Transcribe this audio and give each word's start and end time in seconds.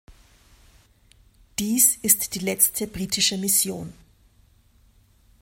Dies 1.59 1.95
ist 1.97 2.33
die 2.33 2.39
letzte 2.39 2.87
britische 2.87 3.37
Mission. 3.37 3.93